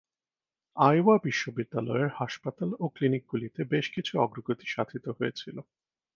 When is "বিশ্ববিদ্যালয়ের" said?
1.23-2.09